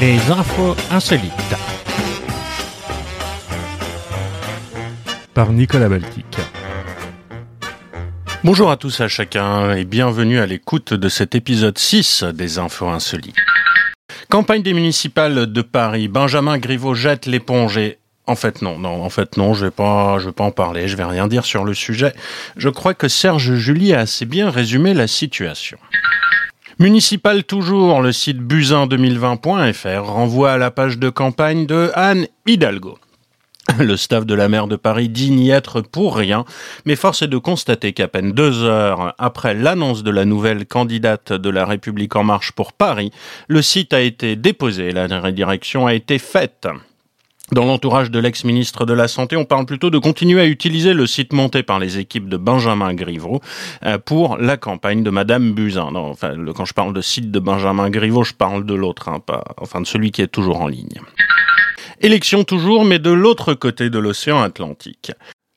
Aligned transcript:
Les 0.00 0.30
infos 0.30 0.76
insolites. 0.90 1.32
Par 5.32 5.52
Nicolas 5.52 5.88
Baltic. 5.88 6.26
Bonjour 8.44 8.70
à 8.70 8.76
tous 8.76 9.00
à 9.00 9.08
chacun 9.08 9.74
et 9.74 9.84
bienvenue 9.84 10.38
à 10.38 10.46
l'écoute 10.46 10.94
de 10.94 11.08
cet 11.08 11.34
épisode 11.34 11.78
6 11.78 12.24
des 12.34 12.58
infos 12.58 12.88
insolites. 12.88 13.34
Campagne 14.28 14.62
des 14.62 14.74
municipales 14.74 15.46
de 15.46 15.62
Paris. 15.62 16.08
Benjamin 16.08 16.58
Griveaux 16.58 16.94
jette 16.94 17.26
l'éponge 17.26 17.78
et 17.78 17.98
en 18.26 18.34
fait 18.34 18.62
non, 18.62 18.78
non, 18.78 19.02
en 19.02 19.10
fait 19.10 19.36
non, 19.36 19.54
je 19.54 19.66
vais 19.66 19.70
pas, 19.70 20.18
je 20.18 20.26
vais 20.26 20.32
pas 20.32 20.44
en 20.44 20.50
parler, 20.50 20.88
je 20.88 20.96
vais 20.96 21.04
rien 21.04 21.28
dire 21.28 21.44
sur 21.44 21.64
le 21.64 21.74
sujet. 21.74 22.12
Je 22.56 22.68
crois 22.68 22.94
que 22.94 23.08
Serge 23.08 23.54
Julie 23.54 23.94
a 23.94 24.00
assez 24.00 24.24
bien 24.24 24.50
résumé 24.50 24.94
la 24.94 25.06
situation. 25.06 25.78
Municipal 26.78 27.44
toujours, 27.44 28.02
le 28.02 28.12
site 28.12 28.38
buzin2020.fr 28.38 30.02
renvoie 30.02 30.52
à 30.52 30.58
la 30.58 30.70
page 30.70 30.98
de 30.98 31.08
campagne 31.08 31.66
de 31.66 31.90
Anne 31.94 32.26
Hidalgo. 32.46 32.98
Le 33.78 33.96
staff 33.96 34.26
de 34.26 34.34
la 34.34 34.48
maire 34.48 34.68
de 34.68 34.76
Paris 34.76 35.08
dit 35.08 35.30
n'y 35.30 35.50
être 35.50 35.80
pour 35.80 36.16
rien, 36.16 36.44
mais 36.84 36.94
force 36.94 37.22
est 37.22 37.28
de 37.28 37.38
constater 37.38 37.92
qu'à 37.92 38.08
peine 38.08 38.32
deux 38.32 38.62
heures 38.62 39.14
après 39.18 39.54
l'annonce 39.54 40.02
de 40.02 40.10
la 40.10 40.24
nouvelle 40.24 40.66
candidate 40.66 41.32
de 41.32 41.50
la 41.50 41.64
République 41.64 42.14
en 42.14 42.24
marche 42.24 42.52
pour 42.52 42.72
Paris, 42.72 43.10
le 43.48 43.62
site 43.62 43.92
a 43.92 44.00
été 44.00 44.36
déposé 44.36 44.92
la 44.92 45.06
redirection 45.20 45.86
a 45.86 45.94
été 45.94 46.18
faite. 46.18 46.68
Dans 47.52 47.64
l'entourage 47.64 48.10
de 48.10 48.18
l'ex-ministre 48.18 48.86
de 48.86 48.92
la 48.92 49.06
Santé, 49.06 49.36
on 49.36 49.44
parle 49.44 49.66
plutôt 49.66 49.90
de 49.90 49.98
continuer 49.98 50.40
à 50.40 50.46
utiliser 50.46 50.94
le 50.94 51.06
site 51.06 51.32
monté 51.32 51.62
par 51.62 51.78
les 51.78 51.98
équipes 51.98 52.28
de 52.28 52.36
Benjamin 52.36 52.92
Griveaux 52.92 53.40
euh, 53.84 53.98
pour 53.98 54.36
la 54.36 54.56
campagne 54.56 55.04
de 55.04 55.10
Madame 55.10 55.52
Buzyn. 55.52 55.92
Non, 55.92 56.06
enfin, 56.10 56.34
quand 56.56 56.64
je 56.64 56.74
parle 56.74 56.92
de 56.92 57.00
site 57.00 57.30
de 57.30 57.38
Benjamin 57.38 57.88
Griveaux, 57.88 58.24
je 58.24 58.34
parle 58.34 58.66
de 58.66 58.74
l'autre, 58.74 59.08
hein, 59.08 59.20
pas, 59.24 59.44
enfin 59.58 59.80
de 59.80 59.86
celui 59.86 60.10
qui 60.10 60.22
est 60.22 60.26
toujours 60.26 60.60
en 60.60 60.66
ligne. 60.66 61.00
Élection 62.00 62.42
toujours, 62.42 62.84
mais 62.84 62.98
de 62.98 63.10
l'autre 63.10 63.54
côté 63.54 63.90
de 63.90 63.98
l'océan 63.98 64.42
Atlantique. 64.42 65.12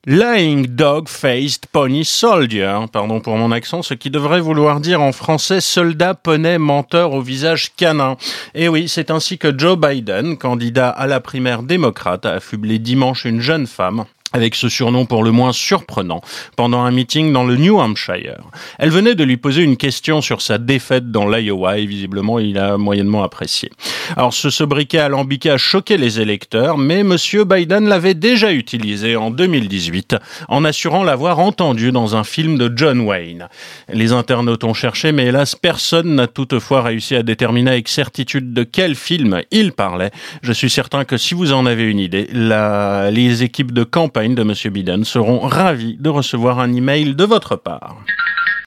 Lying 0.06 0.66
Dog-Faced 0.66 1.66
Pony 1.66 2.06
Soldier, 2.06 2.86
pardon 2.90 3.20
pour 3.20 3.36
mon 3.36 3.52
accent, 3.52 3.82
ce 3.82 3.92
qui 3.92 4.08
devrait 4.08 4.40
vouloir 4.40 4.80
dire 4.80 5.02
en 5.02 5.12
français 5.12 5.60
soldat 5.60 6.14
poney 6.14 6.56
menteur 6.56 7.12
au 7.12 7.20
visage 7.20 7.74
canin. 7.76 8.16
Et 8.54 8.70
oui, 8.70 8.88
c'est 8.88 9.10
ainsi 9.10 9.36
que 9.36 9.56
Joe 9.56 9.76
Biden, 9.76 10.38
candidat 10.38 10.88
à 10.88 11.06
la 11.06 11.20
primaire 11.20 11.62
démocrate, 11.62 12.24
a 12.24 12.32
affublé 12.32 12.78
dimanche 12.78 13.26
une 13.26 13.42
jeune 13.42 13.66
femme 13.66 14.06
avec 14.32 14.54
ce 14.54 14.68
surnom 14.68 15.06
pour 15.06 15.24
le 15.24 15.32
moins 15.32 15.52
surprenant, 15.52 16.20
pendant 16.56 16.82
un 16.82 16.90
meeting 16.90 17.32
dans 17.32 17.44
le 17.44 17.56
New 17.56 17.80
Hampshire. 17.80 18.42
Elle 18.78 18.90
venait 18.90 19.14
de 19.14 19.24
lui 19.24 19.36
poser 19.36 19.62
une 19.62 19.76
question 19.76 20.20
sur 20.20 20.40
sa 20.40 20.58
défaite 20.58 21.10
dans 21.10 21.28
l'Iowa 21.28 21.78
et 21.78 21.86
visiblement 21.86 22.38
il 22.38 22.58
a 22.58 22.76
moyennement 22.76 23.22
apprécié. 23.22 23.70
Alors 24.16 24.32
ce 24.32 24.50
sobriquet 24.50 24.98
alambiqué 24.98 25.50
a 25.50 25.56
choqué 25.56 25.96
les 25.96 26.20
électeurs, 26.20 26.78
mais 26.78 27.02
Monsieur 27.02 27.44
Biden 27.44 27.88
l'avait 27.88 28.14
déjà 28.14 28.52
utilisé 28.52 29.16
en 29.16 29.30
2018 29.30 30.16
en 30.48 30.64
assurant 30.64 31.02
l'avoir 31.02 31.40
entendu 31.40 31.90
dans 31.90 32.14
un 32.14 32.24
film 32.24 32.56
de 32.56 32.72
John 32.74 33.00
Wayne. 33.00 33.48
Les 33.92 34.12
internautes 34.12 34.64
ont 34.64 34.74
cherché, 34.74 35.12
mais 35.12 35.26
hélas 35.26 35.56
personne 35.56 36.14
n'a 36.14 36.26
toutefois 36.26 36.82
réussi 36.82 37.16
à 37.16 37.22
déterminer 37.22 37.72
avec 37.72 37.88
certitude 37.88 38.52
de 38.52 38.62
quel 38.62 38.94
film 38.94 39.42
il 39.50 39.72
parlait. 39.72 40.10
Je 40.42 40.52
suis 40.52 40.70
certain 40.70 41.04
que 41.04 41.16
si 41.16 41.34
vous 41.34 41.52
en 41.52 41.66
avez 41.66 41.84
une 41.84 41.98
idée, 41.98 42.28
les 42.30 43.42
équipes 43.42 43.72
de 43.72 43.84
campagne 43.84 44.19
de 44.28 44.42
M. 44.42 44.72
Biden 44.72 45.04
seront 45.04 45.40
ravis 45.40 45.96
de 45.98 46.10
recevoir 46.10 46.58
un 46.58 46.72
email 46.72 47.14
de 47.14 47.24
votre 47.24 47.56
part. 47.56 47.96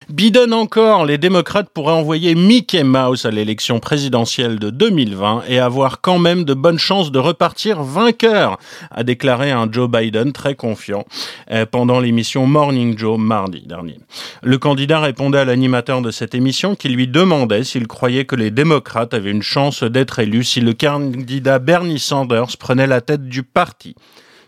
Biden 0.10 0.54
encore, 0.54 1.06
les 1.06 1.18
démocrates 1.18 1.70
pourraient 1.70 1.94
envoyer 1.94 2.36
Mickey 2.36 2.84
Mouse 2.84 3.26
à 3.26 3.32
l'élection 3.32 3.80
présidentielle 3.80 4.60
de 4.60 4.70
2020 4.70 5.44
et 5.48 5.60
avoir 5.60 6.02
quand 6.02 6.20
même 6.20 6.44
de 6.44 6.54
bonnes 6.54 6.80
chances 6.80 7.12
de 7.12 7.20
repartir 7.20 7.84
vainqueur, 7.84 8.58
a 8.92 9.04
déclaré 9.04 9.52
un 9.52 9.72
Joe 9.72 9.90
Biden 9.90 10.34
très 10.34 10.56
confiant 10.56 11.06
euh, 11.52 11.66
pendant 11.66 12.00
l'émission 12.00 12.46
Morning 12.46 12.98
Joe 12.98 13.18
mardi 13.18 13.62
dernier. 13.62 13.98
Le 14.42 14.58
candidat 14.58 15.00
répondait 15.00 15.40
à 15.40 15.46
l'animateur 15.46 16.02
de 16.02 16.12
cette 16.12 16.36
émission 16.36 16.76
qui 16.76 16.90
lui 16.90 17.08
demandait 17.08 17.64
s'il 17.64 17.88
croyait 17.88 18.26
que 18.26 18.36
les 18.36 18.52
démocrates 18.52 19.14
avaient 19.14 19.32
une 19.32 19.42
chance 19.42 19.84
d'être 19.84 20.20
élus 20.20 20.44
si 20.44 20.62
le 20.62 20.74
candidat 20.74 21.60
Bernie 21.60 22.00
Sanders 22.00 22.58
prenait 22.60 22.88
la 22.88 23.02
tête 23.02 23.28
du 23.28 23.44
parti. 23.44 23.96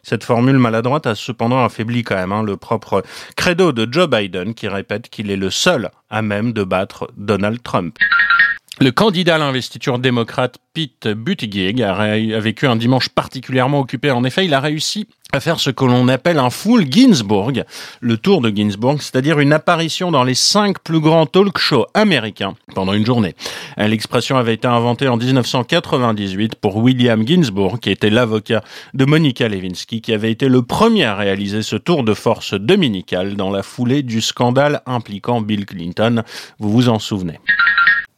Cette 0.07 0.23
formule 0.23 0.59
maladroite 0.59 1.07
a 1.07 1.15
cependant 1.15 1.65
affaibli 1.65 2.03
quand 2.03 2.13
même 2.13 2.31
hein, 2.31 2.43
le 2.43 2.57
propre 2.57 3.01
credo 3.35 3.71
de 3.71 3.91
Joe 3.91 4.07
Biden 4.07 4.53
qui 4.53 4.67
répète 4.67 5.09
qu'il 5.09 5.31
est 5.31 5.35
le 5.35 5.49
seul 5.49 5.89
à 6.11 6.21
même 6.21 6.53
de 6.53 6.63
battre 6.63 7.09
Donald 7.17 7.63
Trump. 7.63 7.97
Le 8.81 8.91
candidat 8.91 9.35
à 9.35 9.37
l'investiture 9.37 9.99
démocrate 9.99 10.57
Pete 10.73 11.07
Buttigieg 11.07 11.81
a, 11.81 12.17
vécu 12.41 12.67
un 12.67 12.75
dimanche 12.75 13.07
particulièrement 13.07 13.79
occupé. 13.79 14.11
En 14.11 14.25
effet, 14.25 14.43
il 14.43 14.53
a 14.53 14.59
réussi 14.59 15.07
à 15.31 15.39
faire 15.39 15.61
ce 15.61 15.69
que 15.69 15.85
l'on 15.85 16.09
appelle 16.09 16.39
un 16.39 16.49
full 16.49 16.85
Ginsburg, 16.91 17.63
le 18.01 18.17
tour 18.17 18.41
de 18.41 18.49
Ginsburg, 18.53 18.97
c'est-à-dire 19.01 19.39
une 19.39 19.53
apparition 19.53 20.11
dans 20.11 20.25
les 20.25 20.35
cinq 20.35 20.79
plus 20.79 20.99
grands 20.99 21.25
talk 21.25 21.57
shows 21.57 21.85
américains 21.93 22.55
pendant 22.73 22.91
une 22.91 23.05
journée. 23.05 23.33
L'expression 23.77 24.35
avait 24.35 24.55
été 24.55 24.67
inventée 24.67 25.07
en 25.07 25.15
1998 25.15 26.55
pour 26.55 26.75
William 26.75 27.25
Ginsburg, 27.25 27.79
qui 27.79 27.91
était 27.91 28.09
l'avocat 28.09 28.61
de 28.93 29.05
Monica 29.05 29.47
Lewinsky, 29.47 30.01
qui 30.01 30.11
avait 30.11 30.31
été 30.31 30.49
le 30.49 30.61
premier 30.63 31.05
à 31.05 31.15
réaliser 31.15 31.61
ce 31.63 31.77
tour 31.77 32.03
de 32.03 32.13
force 32.13 32.53
dominical 32.53 33.37
dans 33.37 33.51
la 33.51 33.63
foulée 33.63 34.03
du 34.03 34.19
scandale 34.19 34.81
impliquant 34.85 35.39
Bill 35.39 35.65
Clinton. 35.65 36.23
Vous 36.59 36.71
vous 36.71 36.89
en 36.89 36.99
souvenez. 36.99 37.39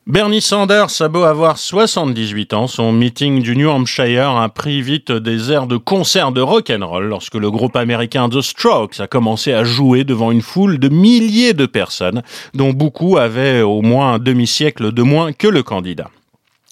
Bernie 0.08 0.40
Sanders 0.40 1.02
a 1.02 1.10
beau 1.10 1.24
avoir 1.24 1.58
78 1.58 2.54
ans, 2.54 2.68
son 2.68 2.94
meeting 2.94 3.42
du 3.42 3.58
New 3.58 3.70
Hampshire 3.70 4.30
a 4.38 4.48
pris 4.48 4.82
vite 4.82 5.12
des 5.12 5.52
airs 5.52 5.68
de 5.68 5.76
concert 5.76 6.32
de 6.32 6.40
rock'n'roll 6.40 7.04
lorsque 7.04 7.36
le 7.36 7.52
groupe 7.52 7.76
américain 7.76 8.30
The 8.30 8.40
Strokes 8.40 9.02
a 9.02 9.08
commencé 9.08 9.52
à 9.52 9.66
jouer 9.66 10.06
devant 10.06 10.32
une 10.32 10.42
foule 10.42 10.80
de 10.80 10.88
milliers 10.88 11.54
de 11.54 11.66
personnes, 11.66 12.24
dont 12.54 12.72
beaucoup 12.72 13.18
avaient 13.18 13.62
au 13.62 13.82
moins 13.82 14.14
un 14.14 14.20
demi-siècle 14.20 14.94
de 14.94 15.02
moins 15.02 15.34
que 15.34 15.50
le 15.50 15.62
candidat. 15.62 16.10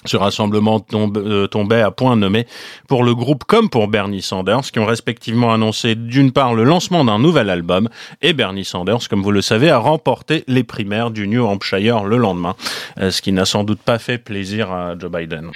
Ce 0.06 0.18
rassemblement 0.18 0.86
euh, 0.94 1.48
tombait 1.48 1.82
à 1.82 1.92
point 1.92 2.16
nommé 2.16 2.46
pour 2.88 3.04
le 3.04 3.16
groupe 3.16 3.44
comme 3.44 3.70
pour 3.70 3.88
Bernie 3.88 4.22
Sanders, 4.22 4.72
qui 4.72 4.80
ont 4.80 4.86
respectivement 4.86 5.54
annoncé 5.54 5.96
d'une 5.96 6.32
part 6.32 6.54
le 6.54 6.64
lancement 6.64 7.04
d'un 7.04 7.20
nouvel 7.20 7.50
album, 7.50 7.90
et 8.22 8.34
Bernie 8.34 8.66
Sanders, 8.66 9.08
comme 9.10 9.22
vous 9.22 9.32
le 9.32 9.42
savez, 9.42 9.70
a 9.70 9.78
remporté 9.78 10.44
les 10.48 10.64
primaires 10.64 11.12
du 11.12 11.28
New 11.28 11.46
Hampshire 11.46 12.04
le 12.04 12.18
lendemain, 12.18 12.56
euh, 13.00 13.12
ce 13.12 13.22
qui 13.22 13.32
n'a 13.32 13.46
sans 13.46 13.64
doute 13.64 13.82
pas 13.82 14.00
fait 14.00 14.18
plaisir 14.18 14.72
à 14.72 14.98
Joe 14.98 15.12
Biden. 15.12 15.52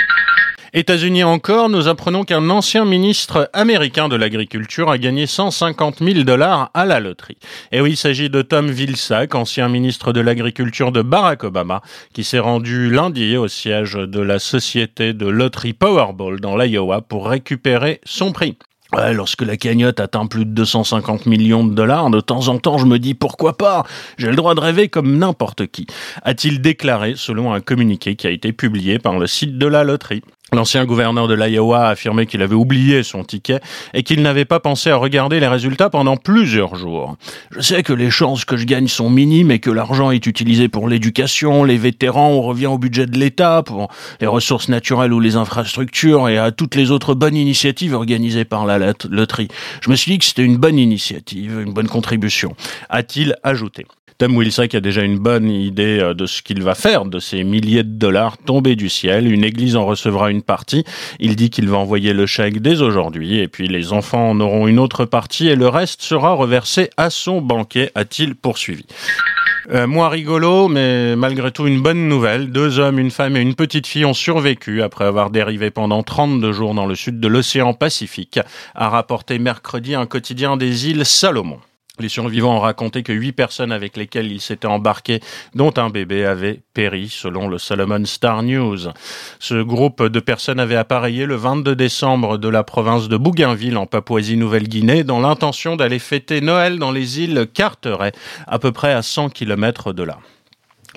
États-Unis 0.73 1.23
encore, 1.23 1.67
nous 1.67 1.87
apprenons 1.87 2.23
qu'un 2.23 2.49
ancien 2.51 2.85
ministre 2.85 3.49
américain 3.53 4.07
de 4.07 4.15
l'agriculture 4.15 4.91
a 4.91 4.99
gagné 4.99 5.25
150 5.25 5.99
000 5.99 6.23
dollars 6.23 6.69
à 6.75 6.85
la 6.85 6.99
loterie. 6.99 7.37
Et 7.71 7.81
oui, 7.81 7.91
il 7.91 7.97
s'agit 7.97 8.29
de 8.29 8.43
Tom 8.43 8.69
Vilsack, 8.69 9.33
ancien 9.33 9.67
ministre 9.67 10.13
de 10.13 10.21
l'agriculture 10.21 10.91
de 10.91 11.01
Barack 11.01 11.43
Obama, 11.43 11.81
qui 12.13 12.23
s'est 12.23 12.39
rendu 12.39 12.91
lundi 12.91 13.35
au 13.35 13.47
siège 13.47 13.95
de 13.95 14.19
la 14.19 14.37
société 14.37 15.13
de 15.13 15.25
loterie 15.25 15.73
Powerball 15.73 16.39
dans 16.39 16.55
l'Iowa 16.55 17.01
pour 17.01 17.27
récupérer 17.27 17.99
son 18.05 18.31
prix. 18.31 18.57
Ouais, 18.91 19.13
lorsque 19.13 19.43
la 19.43 19.55
cagnotte 19.55 19.99
atteint 19.99 20.25
plus 20.25 20.45
de 20.45 20.51
250 20.51 21.27
millions 21.27 21.63
de 21.63 21.75
dollars, 21.75 22.09
de 22.09 22.21
temps 22.21 22.47
en 22.47 22.57
temps 22.57 22.79
je 22.79 22.87
me 22.87 22.97
dis 22.97 23.13
pourquoi 23.13 23.55
pas? 23.55 23.85
J'ai 24.17 24.29
le 24.29 24.35
droit 24.35 24.55
de 24.55 24.59
rêver 24.59 24.89
comme 24.89 25.17
n'importe 25.17 25.67
qui, 25.67 25.85
a-t-il 26.23 26.59
déclaré 26.59 27.13
selon 27.15 27.53
un 27.53 27.61
communiqué 27.61 28.15
qui 28.15 28.25
a 28.25 28.31
été 28.31 28.51
publié 28.51 28.97
par 28.97 29.19
le 29.19 29.27
site 29.27 29.59
de 29.59 29.67
la 29.67 29.83
loterie. 29.83 30.23
L'ancien 30.51 30.85
gouverneur 30.85 31.27
de 31.27 31.35
l'Iowa 31.35 31.87
a 31.87 31.89
affirmé 31.89 32.25
qu'il 32.25 32.41
avait 32.41 32.55
oublié 32.55 33.03
son 33.03 33.23
ticket 33.23 33.59
et 33.93 34.03
qu'il 34.03 34.21
n'avait 34.21 34.45
pas 34.45 34.59
pensé 34.59 34.89
à 34.89 34.95
regarder 34.95 35.39
les 35.39 35.47
résultats 35.47 35.89
pendant 35.89 36.17
plusieurs 36.17 36.75
jours. 36.75 37.17
Je 37.51 37.61
sais 37.61 37.83
que 37.83 37.93
les 37.93 38.09
chances 38.09 38.45
que 38.45 38.57
je 38.57 38.65
gagne 38.65 38.87
sont 38.87 39.09
minimes 39.09 39.51
et 39.51 39.59
que 39.59 39.69
l'argent 39.69 40.11
est 40.11 40.25
utilisé 40.25 40.67
pour 40.67 40.87
l'éducation, 40.87 41.63
les 41.63 41.77
vétérans, 41.77 42.29
on 42.29 42.41
revient 42.41 42.67
au 42.67 42.77
budget 42.77 43.05
de 43.05 43.17
l'État, 43.17 43.61
pour 43.63 43.89
les 44.21 44.27
ressources 44.27 44.69
naturelles 44.69 45.13
ou 45.13 45.19
les 45.19 45.35
infrastructures 45.35 46.29
et 46.29 46.37
à 46.37 46.51
toutes 46.51 46.75
les 46.75 46.91
autres 46.91 47.13
bonnes 47.13 47.35
initiatives 47.35 47.93
organisées 47.93 48.45
par 48.45 48.65
la 48.65 48.93
loterie. 49.09 49.49
Je 49.81 49.89
me 49.89 49.95
suis 49.95 50.13
dit 50.13 50.17
que 50.17 50.25
c'était 50.25 50.43
une 50.43 50.57
bonne 50.57 50.79
initiative, 50.79 51.59
une 51.59 51.73
bonne 51.73 51.87
contribution, 51.87 52.55
a-t-il 52.89 53.35
ajouté. 53.43 53.85
Tom 54.19 54.35
Wilsack 54.35 54.75
a 54.75 54.81
déjà 54.81 55.01
une 55.01 55.17
bonne 55.17 55.49
idée 55.49 55.97
euh, 56.01 56.13
de 56.13 56.25
ce 56.25 56.41
qu'il 56.41 56.61
va 56.61 56.75
faire 56.75 57.05
de 57.05 57.19
ces 57.19 57.45
milliers 57.45 57.83
de 57.83 57.97
dollars 57.97 58.37
tombés 58.37 58.75
du 58.75 58.89
ciel. 58.89 59.31
Une 59.31 59.45
église 59.45 59.77
en 59.77 59.85
recevra 59.85 60.29
une 60.29 60.41
partie. 60.41 60.83
Il 61.21 61.37
dit 61.37 61.49
qu'il 61.49 61.69
va 61.69 61.77
envoyer 61.77 62.11
le 62.11 62.25
chèque 62.25 62.61
dès 62.61 62.81
aujourd'hui 62.81 63.39
et 63.39 63.47
puis 63.47 63.69
les 63.69 63.93
enfants 63.93 64.31
en 64.31 64.41
auront 64.41 64.67
une 64.67 64.77
autre 64.77 65.05
partie 65.05 65.47
et 65.47 65.55
le 65.55 65.69
reste 65.69 66.01
sera 66.01 66.33
reversé 66.33 66.89
à 66.97 67.09
son 67.09 67.39
banquet, 67.39 67.93
a-t-il 67.95 68.35
poursuivi. 68.35 68.85
Euh, 69.71 69.87
moi 69.87 70.09
rigolo, 70.09 70.67
mais 70.67 71.15
malgré 71.15 71.53
tout 71.53 71.65
une 71.65 71.81
bonne 71.81 72.09
nouvelle. 72.09 72.51
Deux 72.51 72.77
hommes, 72.77 72.99
une 72.99 73.11
femme 73.11 73.37
et 73.37 73.41
une 73.41 73.55
petite 73.55 73.87
fille 73.87 74.03
ont 74.03 74.13
survécu 74.13 74.81
après 74.81 75.05
avoir 75.05 75.29
dérivé 75.29 75.71
pendant 75.71 76.03
32 76.03 76.51
jours 76.51 76.73
dans 76.73 76.87
le 76.87 76.95
sud 76.95 77.21
de 77.21 77.27
l'océan 77.29 77.73
Pacifique, 77.73 78.41
a 78.75 78.89
rapporté 78.89 79.39
mercredi 79.39 79.95
un 79.95 80.07
quotidien 80.07 80.57
des 80.57 80.89
îles 80.89 81.05
Salomon. 81.05 81.59
Les 81.99 82.09
survivants 82.09 82.55
ont 82.55 82.59
raconté 82.59 83.03
que 83.03 83.11
huit 83.11 83.33
personnes 83.33 83.71
avec 83.71 83.97
lesquelles 83.97 84.31
ils 84.31 84.41
s'étaient 84.41 84.67
embarqués, 84.67 85.19
dont 85.53 85.73
un 85.77 85.89
bébé, 85.89 86.25
avaient 86.25 86.61
péri, 86.73 87.09
selon 87.09 87.47
le 87.47 87.57
Solomon 87.57 88.05
Star 88.05 88.41
News. 88.43 88.77
Ce 89.39 89.61
groupe 89.61 90.03
de 90.03 90.19
personnes 90.19 90.59
avait 90.59 90.75
appareillé 90.75 91.25
le 91.25 91.35
22 91.35 91.75
décembre 91.75 92.37
de 92.37 92.47
la 92.47 92.63
province 92.63 93.09
de 93.09 93.17
Bougainville, 93.17 93.77
en 93.77 93.85
Papouasie-Nouvelle-Guinée, 93.85 95.03
dans 95.03 95.19
l'intention 95.19 95.75
d'aller 95.75 95.99
fêter 95.99 96.41
Noël 96.41 96.79
dans 96.79 96.91
les 96.91 97.19
îles 97.19 97.47
Carteret, 97.53 98.13
à 98.47 98.59
peu 98.59 98.71
près 98.71 98.93
à 98.93 99.01
100 99.01 99.29
km 99.29 99.93
de 99.93 100.03
là. 100.03 100.19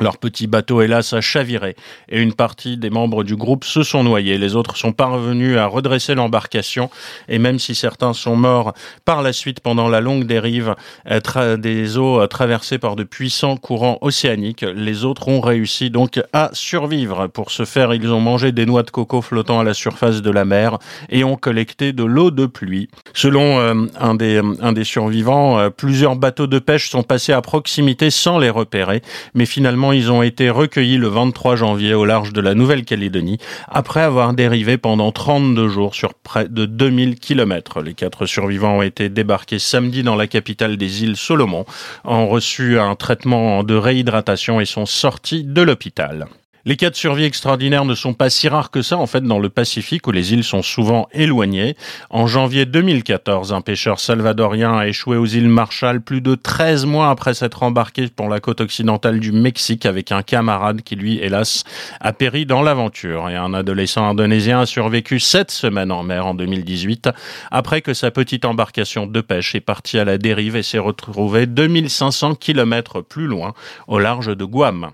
Leur 0.00 0.16
petit 0.16 0.46
bateau, 0.46 0.80
hélas, 0.80 1.12
a 1.12 1.20
chaviré 1.20 1.76
et 2.08 2.20
une 2.20 2.32
partie 2.32 2.78
des 2.78 2.88
membres 2.88 3.24
du 3.24 3.36
groupe 3.36 3.64
se 3.64 3.82
sont 3.82 4.02
noyés. 4.02 4.38
Les 4.38 4.56
autres 4.56 4.76
sont 4.76 4.92
parvenus 4.92 5.58
à 5.58 5.66
redresser 5.66 6.14
l'embarcation 6.14 6.88
et 7.28 7.38
même 7.38 7.58
si 7.58 7.74
certains 7.74 8.14
sont 8.14 8.34
morts 8.34 8.72
par 9.04 9.20
la 9.20 9.34
suite 9.34 9.60
pendant 9.60 9.88
la 9.88 10.00
longue 10.00 10.24
dérive 10.24 10.74
euh, 11.10 11.56
des 11.58 11.98
eaux 11.98 12.20
euh, 12.20 12.26
traversées 12.26 12.78
par 12.78 12.96
de 12.96 13.04
puissants 13.04 13.58
courants 13.58 13.98
océaniques, 14.00 14.62
les 14.62 15.04
autres 15.04 15.28
ont 15.28 15.40
réussi 15.40 15.90
donc 15.90 16.20
à 16.32 16.48
survivre. 16.54 17.26
Pour 17.26 17.50
ce 17.50 17.66
faire, 17.66 17.92
ils 17.92 18.10
ont 18.12 18.20
mangé 18.20 18.50
des 18.50 18.64
noix 18.64 18.84
de 18.84 18.90
coco 18.90 19.20
flottant 19.20 19.60
à 19.60 19.64
la 19.64 19.74
surface 19.74 20.22
de 20.22 20.30
la 20.30 20.46
mer 20.46 20.78
et 21.10 21.22
ont 21.22 21.36
collecté 21.36 21.92
de 21.92 22.04
l'eau 22.04 22.30
de 22.30 22.46
pluie. 22.46 22.88
Selon 23.12 23.60
euh, 23.60 23.86
un, 24.00 24.14
des, 24.14 24.40
un 24.60 24.72
des 24.72 24.84
survivants, 24.84 25.70
plusieurs 25.70 26.16
bateaux 26.16 26.46
de 26.46 26.58
pêche 26.58 26.88
sont 26.88 27.02
passés 27.02 27.32
à 27.32 27.42
proximité 27.42 28.10
sans 28.10 28.38
les 28.38 28.50
repérer, 28.50 29.02
mais 29.34 29.44
finalement 29.44 29.81
ils 29.90 30.12
ont 30.12 30.22
été 30.22 30.50
recueillis 30.50 30.98
le 30.98 31.08
23 31.08 31.56
janvier 31.56 31.94
au 31.94 32.04
large 32.04 32.32
de 32.32 32.40
la 32.40 32.54
Nouvelle-Calédonie, 32.54 33.38
après 33.68 34.02
avoir 34.02 34.34
dérivé 34.34 34.76
pendant 34.76 35.10
32 35.10 35.68
jours 35.68 35.96
sur 35.96 36.14
près 36.14 36.48
de 36.48 36.66
2000 36.66 37.18
km. 37.18 37.80
Les 37.80 37.94
quatre 37.94 38.26
survivants 38.26 38.78
ont 38.78 38.82
été 38.82 39.08
débarqués 39.08 39.58
samedi 39.58 40.04
dans 40.04 40.14
la 40.14 40.28
capitale 40.28 40.76
des 40.76 41.02
îles 41.02 41.16
Solomon, 41.16 41.64
ont 42.04 42.28
reçu 42.28 42.78
un 42.78 42.94
traitement 42.94 43.64
de 43.64 43.74
réhydratation 43.74 44.60
et 44.60 44.66
sont 44.66 44.86
sortis 44.86 45.42
de 45.42 45.62
l'hôpital. 45.62 46.28
Les 46.64 46.76
cas 46.76 46.90
de 46.90 46.94
survie 46.94 47.24
extraordinaires 47.24 47.84
ne 47.84 47.96
sont 47.96 48.14
pas 48.14 48.30
si 48.30 48.48
rares 48.48 48.70
que 48.70 48.82
ça, 48.82 48.96
en 48.96 49.08
fait, 49.08 49.24
dans 49.24 49.40
le 49.40 49.48
Pacifique, 49.48 50.06
où 50.06 50.12
les 50.12 50.32
îles 50.32 50.44
sont 50.44 50.62
souvent 50.62 51.08
éloignées. 51.12 51.76
En 52.08 52.28
janvier 52.28 52.66
2014, 52.66 53.52
un 53.52 53.62
pêcheur 53.62 53.98
salvadorien 53.98 54.78
a 54.78 54.86
échoué 54.86 55.16
aux 55.16 55.26
îles 55.26 55.48
Marshall 55.48 56.00
plus 56.00 56.20
de 56.20 56.36
13 56.36 56.86
mois 56.86 57.10
après 57.10 57.34
s'être 57.34 57.64
embarqué 57.64 58.06
pour 58.06 58.28
la 58.28 58.38
côte 58.38 58.60
occidentale 58.60 59.18
du 59.18 59.32
Mexique 59.32 59.86
avec 59.86 60.12
un 60.12 60.22
camarade 60.22 60.82
qui, 60.82 60.94
lui, 60.94 61.18
hélas, 61.18 61.64
a 62.00 62.12
péri 62.12 62.46
dans 62.46 62.62
l'aventure. 62.62 63.28
Et 63.28 63.34
un 63.34 63.54
adolescent 63.54 64.08
indonésien 64.08 64.60
a 64.60 64.66
survécu 64.66 65.18
7 65.18 65.50
semaines 65.50 65.90
en 65.90 66.04
mer 66.04 66.26
en 66.28 66.34
2018, 66.34 67.10
après 67.50 67.80
que 67.80 67.92
sa 67.92 68.12
petite 68.12 68.44
embarcation 68.44 69.08
de 69.08 69.20
pêche 69.20 69.56
est 69.56 69.60
partie 69.60 69.98
à 69.98 70.04
la 70.04 70.16
dérive 70.16 70.54
et 70.54 70.62
s'est 70.62 70.78
retrouvée 70.78 71.46
2500 71.46 72.36
km 72.36 73.00
plus 73.00 73.26
loin, 73.26 73.52
au 73.88 73.98
large 73.98 74.36
de 74.36 74.44
Guam. 74.44 74.92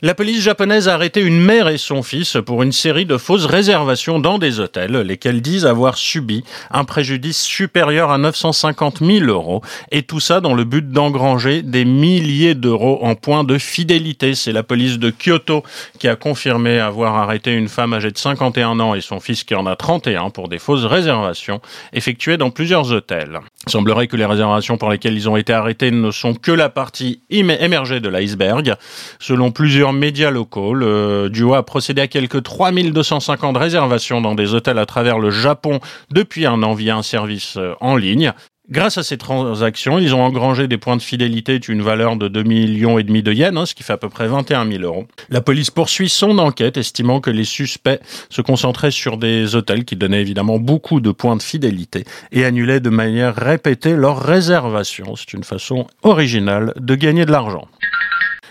La 0.00 0.14
police 0.14 0.42
japonaise 0.42 0.86
a 0.86 0.94
arrêté 0.94 1.20
une 1.20 1.40
mère 1.40 1.66
et 1.66 1.76
son 1.76 2.04
fils 2.04 2.36
pour 2.46 2.62
une 2.62 2.70
série 2.70 3.04
de 3.04 3.16
fausses 3.16 3.46
réservations 3.46 4.20
dans 4.20 4.38
des 4.38 4.60
hôtels, 4.60 4.96
lesquels 4.98 5.42
disent 5.42 5.66
avoir 5.66 5.98
subi 5.98 6.44
un 6.70 6.84
préjudice 6.84 7.42
supérieur 7.42 8.12
à 8.12 8.18
950 8.18 8.98
000 9.04 9.24
euros, 9.24 9.60
et 9.90 10.04
tout 10.04 10.20
ça 10.20 10.40
dans 10.40 10.54
le 10.54 10.62
but 10.62 10.88
d'engranger 10.88 11.62
des 11.62 11.84
milliers 11.84 12.54
d'euros 12.54 13.00
en 13.02 13.16
points 13.16 13.42
de 13.42 13.58
fidélité. 13.58 14.36
C'est 14.36 14.52
la 14.52 14.62
police 14.62 15.00
de 15.00 15.10
Kyoto 15.10 15.64
qui 15.98 16.06
a 16.06 16.14
confirmé 16.14 16.78
avoir 16.78 17.16
arrêté 17.16 17.52
une 17.52 17.68
femme 17.68 17.92
âgée 17.92 18.12
de 18.12 18.18
51 18.18 18.78
ans 18.78 18.94
et 18.94 19.00
son 19.00 19.18
fils 19.18 19.42
qui 19.42 19.56
en 19.56 19.66
a 19.66 19.74
31 19.74 20.30
pour 20.30 20.46
des 20.46 20.60
fausses 20.60 20.84
réservations 20.84 21.60
effectuées 21.92 22.36
dans 22.36 22.50
plusieurs 22.50 22.92
hôtels. 22.92 23.40
Il 23.66 23.72
semblerait 23.72 24.06
que 24.06 24.16
les 24.16 24.26
réservations 24.26 24.78
pour 24.78 24.90
lesquelles 24.90 25.16
ils 25.16 25.28
ont 25.28 25.36
été 25.36 25.52
arrêtés 25.52 25.90
ne 25.90 26.12
sont 26.12 26.34
que 26.34 26.52
la 26.52 26.68
partie 26.68 27.20
émergée 27.30 27.98
de 27.98 28.08
l'iceberg. 28.08 28.76
Selon 29.18 29.50
plusieurs 29.50 29.87
médias 29.92 30.30
locaux, 30.30 30.74
le 30.74 31.28
duo 31.30 31.54
a 31.54 31.62
procédé 31.62 32.02
à 32.02 32.06
quelques 32.06 32.42
3250 32.42 33.56
réservations 33.56 34.20
dans 34.20 34.34
des 34.34 34.54
hôtels 34.54 34.78
à 34.78 34.86
travers 34.86 35.18
le 35.18 35.30
Japon 35.30 35.80
depuis 36.10 36.46
un 36.46 36.62
an 36.62 36.74
via 36.74 36.96
un 36.96 37.02
service 37.02 37.56
euh, 37.56 37.74
en 37.80 37.96
ligne. 37.96 38.32
Grâce 38.70 38.98
à 38.98 39.02
ces 39.02 39.16
transactions, 39.16 39.98
ils 39.98 40.14
ont 40.14 40.22
engrangé 40.22 40.68
des 40.68 40.76
points 40.76 40.98
de 40.98 41.02
fidélité 41.02 41.58
d'une 41.58 41.80
valeur 41.80 42.16
de 42.16 42.28
2 42.28 42.42
millions 42.42 42.98
et 42.98 43.02
demi 43.02 43.22
de 43.22 43.32
yens, 43.32 43.56
hein, 43.56 43.64
ce 43.64 43.74
qui 43.74 43.82
fait 43.82 43.94
à 43.94 43.96
peu 43.96 44.10
près 44.10 44.28
21 44.28 44.70
000 44.70 44.82
euros. 44.82 45.06
La 45.30 45.40
police 45.40 45.70
poursuit 45.70 46.10
son 46.10 46.38
enquête, 46.38 46.76
estimant 46.76 47.20
que 47.20 47.30
les 47.30 47.44
suspects 47.44 47.98
se 48.28 48.42
concentraient 48.42 48.90
sur 48.90 49.16
des 49.16 49.56
hôtels 49.56 49.86
qui 49.86 49.96
donnaient 49.96 50.20
évidemment 50.20 50.58
beaucoup 50.58 51.00
de 51.00 51.12
points 51.12 51.36
de 51.36 51.42
fidélité 51.42 52.04
et 52.30 52.44
annulaient 52.44 52.80
de 52.80 52.90
manière 52.90 53.34
répétée 53.34 53.96
leurs 53.96 54.20
réservations. 54.20 55.16
C'est 55.16 55.32
une 55.32 55.44
façon 55.44 55.86
originale 56.02 56.74
de 56.76 56.94
gagner 56.94 57.24
de 57.24 57.32
l'argent. 57.32 57.68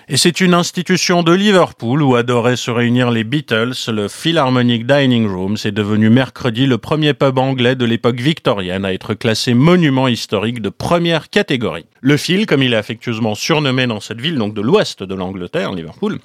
Et 0.10 0.16
c'est 0.16 0.40
une 0.40 0.54
institution 0.54 1.22
de 1.22 1.34
Liverpool 1.34 2.02
où 2.02 2.16
adoraient 2.16 2.56
se 2.56 2.72
réunir 2.72 3.12
les 3.12 3.26
Beatles. 3.26 3.74
Le 3.90 4.08
Philharmonic 4.08 4.88
Dining 4.88 5.28
Room 5.28 5.58
c'est 5.58 5.74
devenu 5.74 6.10
mercredi 6.10 6.66
le 6.66 6.78
premier 6.78 7.14
pub 7.14 7.38
anglais 7.38 7.76
de 7.76 7.84
l'époque 7.84 8.22
victorienne 8.22 8.86
à 8.86 8.94
être 8.94 9.16
classé 9.16 9.54
monument 9.54 10.08
historique 10.08 10.62
de 10.62 10.70
première 10.70 11.30
catégorie. 11.30 11.88
Le 12.00 12.16
Phil, 12.16 12.46
comme 12.46 12.64
il 12.64 12.72
est 12.72 12.78
affectueusement 12.78 13.36
surnommé 13.36 13.86
dans 13.86 14.00
cette 14.00 14.22
ville, 14.22 14.38
donc 14.38 14.54
de 14.54 14.62
l'ouest 14.62 15.04
de 15.04 15.14
l'Angleterre, 15.14 15.74
Liverpool, 15.74 16.20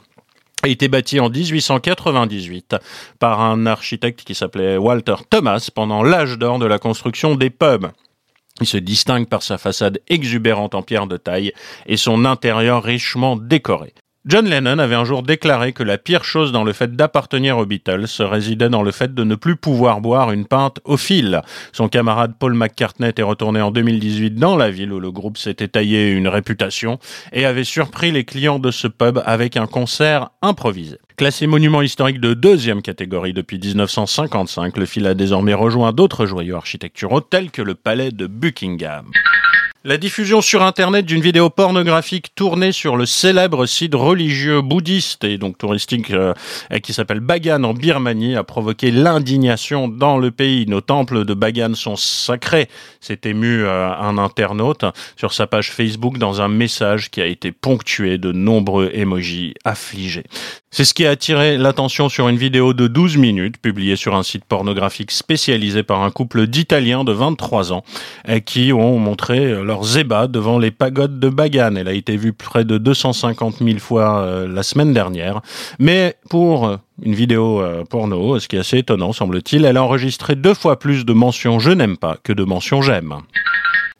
a 0.62 0.68
été 0.68 0.86
bâti 0.86 1.18
en 1.18 1.28
1898 1.28 2.76
par 3.18 3.40
un 3.40 3.66
architecte 3.66 4.22
qui 4.22 4.36
s'appelait 4.36 4.76
Walter 4.76 5.16
Thomas 5.28 5.70
pendant 5.74 6.04
l'âge 6.04 6.38
d'or 6.38 6.60
de 6.60 6.66
la 6.66 6.78
construction 6.78 7.34
des 7.34 7.50
pubs. 7.50 7.90
Il 8.62 8.66
se 8.66 8.76
distingue 8.76 9.26
par 9.26 9.42
sa 9.42 9.58
façade 9.58 10.00
exubérante 10.06 10.76
en 10.76 10.82
pierre 10.82 11.08
de 11.08 11.16
taille 11.16 11.52
et 11.86 11.96
son 11.96 12.24
intérieur 12.24 12.84
richement 12.84 13.34
décoré. 13.34 13.92
John 14.24 14.48
Lennon 14.48 14.78
avait 14.78 14.94
un 14.94 15.04
jour 15.04 15.24
déclaré 15.24 15.72
que 15.72 15.82
la 15.82 15.98
pire 15.98 16.22
chose 16.22 16.52
dans 16.52 16.62
le 16.62 16.72
fait 16.72 16.94
d'appartenir 16.94 17.58
aux 17.58 17.66
Beatles 17.66 18.06
résidait 18.20 18.68
dans 18.68 18.84
le 18.84 18.92
fait 18.92 19.12
de 19.12 19.24
ne 19.24 19.34
plus 19.34 19.56
pouvoir 19.56 20.00
boire 20.00 20.30
une 20.30 20.46
pinte 20.46 20.78
au 20.84 20.96
fil. 20.96 21.42
Son 21.72 21.88
camarade 21.88 22.34
Paul 22.38 22.54
McCartney 22.54 23.12
est 23.16 23.22
retourné 23.22 23.60
en 23.60 23.72
2018 23.72 24.36
dans 24.36 24.54
la 24.54 24.70
ville 24.70 24.92
où 24.92 25.00
le 25.00 25.10
groupe 25.10 25.38
s'était 25.38 25.66
taillé 25.66 26.12
une 26.12 26.28
réputation 26.28 27.00
et 27.32 27.46
avait 27.46 27.64
surpris 27.64 28.12
les 28.12 28.24
clients 28.24 28.60
de 28.60 28.70
ce 28.70 28.86
pub 28.86 29.20
avec 29.26 29.56
un 29.56 29.66
concert 29.66 30.30
improvisé. 30.40 30.98
Classé 31.22 31.46
monument 31.46 31.82
historique 31.82 32.18
de 32.18 32.34
deuxième 32.34 32.82
catégorie 32.82 33.32
depuis 33.32 33.56
1955, 33.56 34.76
le 34.76 34.86
fil 34.86 35.06
a 35.06 35.14
désormais 35.14 35.54
rejoint 35.54 35.92
d'autres 35.92 36.26
joyaux 36.26 36.56
architecturaux 36.56 37.20
tels 37.20 37.52
que 37.52 37.62
le 37.62 37.76
palais 37.76 38.10
de 38.10 38.26
Buckingham. 38.26 39.06
La 39.84 39.98
diffusion 39.98 40.40
sur 40.40 40.62
Internet 40.62 41.06
d'une 41.06 41.20
vidéo 41.20 41.48
pornographique 41.48 42.34
tournée 42.34 42.72
sur 42.72 42.96
le 42.96 43.06
célèbre 43.06 43.66
site 43.66 43.94
religieux 43.94 44.62
bouddhiste 44.62 45.22
et 45.22 45.38
donc 45.38 45.58
touristique 45.58 46.10
euh, 46.10 46.34
qui 46.82 46.92
s'appelle 46.92 47.20
Bagan 47.20 47.62
en 47.62 47.72
Birmanie 47.74 48.34
a 48.34 48.42
provoqué 48.42 48.90
l'indignation 48.90 49.86
dans 49.86 50.18
le 50.18 50.32
pays. 50.32 50.66
Nos 50.66 50.80
temples 50.80 51.24
de 51.24 51.34
Bagan 51.34 51.74
sont 51.74 51.96
sacrés. 51.96 52.68
C'est 53.00 53.26
ému 53.26 53.62
euh, 53.62 53.92
un 53.92 54.18
internaute 54.18 54.84
sur 55.16 55.32
sa 55.32 55.46
page 55.46 55.70
Facebook 55.70 56.18
dans 56.18 56.40
un 56.40 56.48
message 56.48 57.10
qui 57.10 57.20
a 57.20 57.26
été 57.26 57.52
ponctué 57.52 58.18
de 58.18 58.32
nombreux 58.32 58.90
emojis 58.92 59.54
affligés. 59.64 60.24
C'est 60.74 60.86
ce 60.86 60.94
qui 60.94 61.04
a 61.04 61.10
attiré 61.10 61.58
l'attention 61.58 62.08
sur 62.08 62.30
une 62.30 62.38
vidéo 62.38 62.72
de 62.72 62.86
12 62.86 63.18
minutes 63.18 63.58
publiée 63.58 63.94
sur 63.94 64.14
un 64.16 64.22
site 64.22 64.46
pornographique 64.46 65.10
spécialisé 65.10 65.82
par 65.82 66.02
un 66.02 66.10
couple 66.10 66.46
d'Italiens 66.46 67.04
de 67.04 67.12
23 67.12 67.74
ans 67.74 67.84
qui 68.46 68.72
ont 68.72 68.98
montré 68.98 69.62
leur 69.62 69.84
zéba 69.84 70.28
devant 70.28 70.58
les 70.58 70.70
pagodes 70.70 71.20
de 71.20 71.28
Bagan. 71.28 71.76
Elle 71.76 71.88
a 71.88 71.92
été 71.92 72.16
vue 72.16 72.32
près 72.32 72.64
de 72.64 72.78
250 72.78 73.58
000 73.58 73.78
fois 73.80 74.20
euh, 74.20 74.48
la 74.48 74.62
semaine 74.62 74.94
dernière. 74.94 75.42
Mais 75.78 76.16
pour 76.30 76.66
euh, 76.66 76.76
une 77.02 77.14
vidéo 77.14 77.60
euh, 77.60 77.84
porno, 77.84 78.38
ce 78.38 78.48
qui 78.48 78.56
est 78.56 78.60
assez 78.60 78.78
étonnant 78.78 79.12
semble-t-il, 79.12 79.66
elle 79.66 79.76
a 79.76 79.84
enregistré 79.84 80.36
deux 80.36 80.54
fois 80.54 80.78
plus 80.78 81.04
de 81.04 81.12
mentions 81.12 81.58
je 81.58 81.70
n'aime 81.70 81.98
pas 81.98 82.16
que 82.24 82.32
de 82.32 82.44
mentions 82.44 82.80
j'aime. 82.80 83.16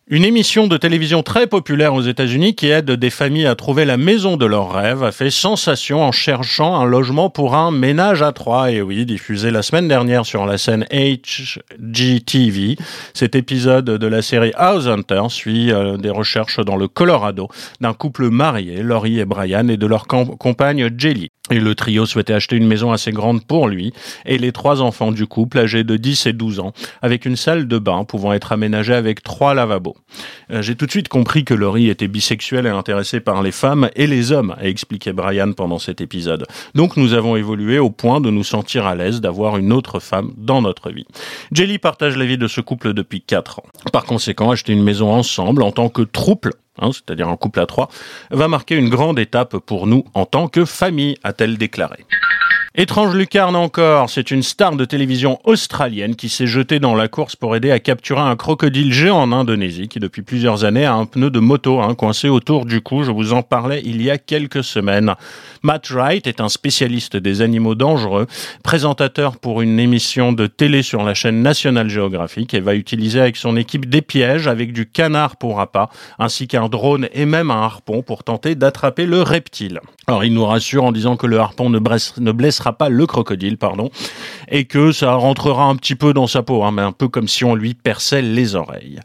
Une 0.08 0.24
émission 0.24 0.66
de 0.66 0.76
télévision 0.76 1.22
très 1.22 1.46
populaire 1.46 1.94
aux 1.94 2.02
États-Unis 2.02 2.56
qui 2.56 2.66
aide 2.66 2.90
des 2.90 3.08
familles 3.08 3.46
à 3.46 3.54
trouver 3.54 3.84
la 3.84 3.96
maison 3.96 4.36
de 4.36 4.44
leurs 4.44 4.72
rêves 4.72 5.04
a 5.04 5.12
fait 5.12 5.30
sensation 5.30 6.02
en 6.02 6.10
cherchant 6.10 6.74
un 6.74 6.84
logement 6.84 7.30
pour 7.30 7.54
un 7.54 7.70
ménage 7.70 8.20
à 8.20 8.32
trois. 8.32 8.72
Et 8.72 8.82
oui, 8.82 9.06
diffusé 9.06 9.52
la 9.52 9.62
semaine 9.62 9.86
dernière 9.86 10.26
sur 10.26 10.44
la 10.44 10.58
scène 10.58 10.86
HGTV, 10.90 12.76
cet 13.14 13.36
épisode 13.36 13.84
de 13.84 14.06
la 14.08 14.22
série 14.22 14.50
House 14.56 14.88
Hunter 14.88 15.22
suit 15.28 15.70
euh, 15.70 15.96
des 15.96 16.10
recherches 16.10 16.58
dans 16.58 16.76
le 16.76 16.88
Colorado 16.88 17.46
d'un 17.80 17.94
couple 17.94 18.28
marié, 18.28 18.82
Laurie 18.82 19.20
et 19.20 19.24
Brian, 19.24 19.68
et 19.68 19.76
de 19.76 19.86
leur 19.86 20.08
compagne 20.08 20.90
Jelly. 20.98 21.30
Et 21.50 21.60
le 21.60 21.74
trio 21.74 22.06
souhaitait 22.06 22.32
acheter 22.32 22.56
une 22.56 22.66
maison 22.66 22.92
assez 22.92 23.12
grande 23.12 23.44
pour 23.44 23.68
lui 23.68 23.92
et 24.24 24.38
les 24.38 24.52
trois 24.52 24.80
enfants 24.80 25.12
du 25.12 25.26
couple 25.26 25.58
âgés 25.58 25.84
de 25.84 25.96
10 25.96 26.26
et 26.26 26.32
12 26.32 26.60
ans, 26.60 26.72
avec 27.02 27.26
une 27.26 27.36
salle 27.36 27.68
de 27.68 27.78
bain 27.78 28.04
pouvant 28.04 28.32
être 28.32 28.52
aménagée 28.52 28.94
avec 28.94 29.22
trois 29.22 29.52
lavabos. 29.52 29.96
Euh, 30.50 30.62
j'ai 30.62 30.74
tout 30.74 30.86
de 30.86 30.90
suite 30.90 31.08
compris 31.08 31.44
que 31.44 31.54
Laurie 31.54 31.88
était 31.88 32.08
bisexuelle 32.08 32.66
et 32.66 32.70
intéressée 32.70 33.20
par 33.20 33.42
les 33.42 33.52
femmes 33.52 33.90
et 33.96 34.06
les 34.06 34.32
hommes, 34.32 34.54
a 34.58 34.66
expliqué 34.66 35.12
Brian 35.12 35.52
pendant 35.52 35.78
cet 35.78 36.00
épisode. 36.00 36.46
Donc 36.74 36.96
nous 36.96 37.14
avons 37.14 37.36
évolué 37.36 37.78
au 37.78 37.90
point 37.90 38.20
de 38.20 38.30
nous 38.30 38.44
sentir 38.44 38.86
à 38.86 38.94
l'aise 38.94 39.20
d'avoir 39.20 39.56
une 39.56 39.72
autre 39.72 40.00
femme 40.00 40.32
dans 40.36 40.62
notre 40.62 40.90
vie. 40.90 41.06
Jelly 41.52 41.78
partage 41.78 42.16
la 42.16 42.24
vie 42.24 42.38
de 42.38 42.48
ce 42.48 42.60
couple 42.60 42.92
depuis 42.92 43.22
4 43.22 43.60
ans. 43.60 43.66
Par 43.92 44.04
conséquent, 44.04 44.50
acheter 44.50 44.72
une 44.72 44.82
maison 44.82 45.12
ensemble 45.12 45.62
en 45.62 45.72
tant 45.72 45.88
que 45.88 46.02
trouble 46.02 46.52
Hein, 46.78 46.90
c'est-à-dire 46.92 47.28
un 47.28 47.36
couple 47.36 47.60
à 47.60 47.66
trois, 47.66 47.90
va 48.30 48.48
marquer 48.48 48.76
une 48.76 48.88
grande 48.88 49.18
étape 49.18 49.58
pour 49.58 49.86
nous 49.86 50.04
en 50.14 50.24
tant 50.24 50.48
que 50.48 50.64
famille, 50.64 51.18
a-t-elle 51.22 51.58
déclaré. 51.58 52.06
Étrange 52.74 53.14
lucarne 53.14 53.54
encore, 53.54 54.08
c'est 54.08 54.30
une 54.30 54.42
star 54.42 54.76
de 54.76 54.86
télévision 54.86 55.38
australienne 55.44 56.16
qui 56.16 56.30
s'est 56.30 56.46
jetée 56.46 56.78
dans 56.78 56.94
la 56.94 57.06
course 57.06 57.36
pour 57.36 57.54
aider 57.54 57.70
à 57.70 57.78
capturer 57.78 58.22
un 58.22 58.34
crocodile 58.34 58.94
géant 58.94 59.18
en 59.18 59.30
Indonésie 59.30 59.88
qui 59.88 59.98
depuis 59.98 60.22
plusieurs 60.22 60.64
années 60.64 60.86
a 60.86 60.94
un 60.94 61.04
pneu 61.04 61.28
de 61.28 61.38
moto 61.38 61.82
hein, 61.82 61.94
coincé 61.94 62.30
autour 62.30 62.64
du 62.64 62.80
cou. 62.80 63.02
Je 63.02 63.10
vous 63.10 63.34
en 63.34 63.42
parlais 63.42 63.82
il 63.84 64.00
y 64.00 64.10
a 64.10 64.16
quelques 64.16 64.64
semaines. 64.64 65.14
Matt 65.62 65.90
Wright 65.90 66.26
est 66.26 66.40
un 66.40 66.48
spécialiste 66.48 67.18
des 67.18 67.42
animaux 67.42 67.74
dangereux, 67.74 68.26
présentateur 68.64 69.36
pour 69.36 69.60
une 69.60 69.78
émission 69.78 70.32
de 70.32 70.46
télé 70.46 70.80
sur 70.80 71.02
la 71.02 71.12
chaîne 71.12 71.42
National 71.42 71.90
Geographic 71.90 72.54
et 72.54 72.60
va 72.60 72.74
utiliser 72.74 73.20
avec 73.20 73.36
son 73.36 73.54
équipe 73.58 73.84
des 73.84 74.00
pièges 74.00 74.48
avec 74.48 74.72
du 74.72 74.88
canard 74.88 75.36
pour 75.36 75.60
appât 75.60 75.90
ainsi 76.18 76.48
qu'un 76.48 76.70
drone 76.70 77.06
et 77.12 77.26
même 77.26 77.50
un 77.50 77.64
harpon 77.64 78.00
pour 78.00 78.24
tenter 78.24 78.54
d'attraper 78.54 79.04
le 79.04 79.20
reptile. 79.20 79.80
Alors 80.06 80.24
il 80.24 80.32
nous 80.32 80.46
rassure 80.46 80.84
en 80.84 80.92
disant 80.92 81.16
que 81.16 81.26
le 81.26 81.38
harpon 81.38 81.68
ne, 81.68 81.78
ne 81.78 82.32
blessera 82.62 82.72
pas 82.72 82.88
le 82.88 83.06
crocodile, 83.06 83.58
pardon, 83.58 83.90
et 84.48 84.64
que 84.64 84.92
ça 84.92 85.14
rentrera 85.14 85.64
un 85.64 85.76
petit 85.76 85.96
peu 85.96 86.12
dans 86.12 86.26
sa 86.26 86.42
peau, 86.42 86.62
hein, 86.62 86.70
mais 86.70 86.82
un 86.82 86.92
peu 86.92 87.08
comme 87.08 87.28
si 87.28 87.44
on 87.44 87.54
lui 87.54 87.74
perçait 87.74 88.22
les 88.22 88.54
oreilles. 88.54 89.00